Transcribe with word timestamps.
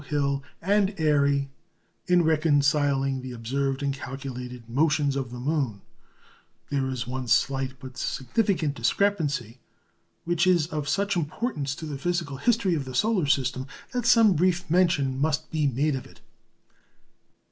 Hill, 0.09 0.43
and 0.63 0.95
Airy 0.97 1.51
in 2.07 2.23
reconciling 2.23 3.21
the 3.21 3.33
observed 3.33 3.83
and 3.83 3.93
calculated 3.93 4.67
motions 4.67 5.15
of 5.15 5.29
the 5.29 5.39
moon, 5.39 5.83
there 6.71 6.89
is 6.89 7.05
one 7.05 7.27
slight 7.27 7.73
but 7.77 7.97
significant 7.99 8.73
discrepancy 8.73 9.59
which 10.23 10.47
is 10.47 10.65
of 10.65 10.89
such 10.89 11.15
importance 11.15 11.75
to 11.75 11.85
the 11.85 11.99
physical 11.99 12.37
history 12.37 12.73
of 12.73 12.85
the 12.85 12.95
solar 12.95 13.27
system, 13.27 13.67
that 13.91 14.07
some 14.07 14.33
brief 14.33 14.67
mention 14.71 15.19
must 15.19 15.51
be 15.51 15.67
made 15.67 15.95
of 15.95 16.07
it. 16.07 16.19